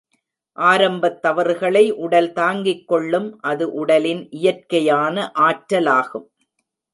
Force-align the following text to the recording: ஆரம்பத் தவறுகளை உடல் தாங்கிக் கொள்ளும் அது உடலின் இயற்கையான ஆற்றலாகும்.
ஆரம்பத் 0.57 1.19
தவறுகளை 1.19 1.83
உடல் 1.97 2.33
தாங்கிக் 2.33 2.87
கொள்ளும் 2.87 3.39
அது 3.41 3.67
உடலின் 3.73 4.29
இயற்கையான 4.31 5.15
ஆற்றலாகும். 5.39 6.27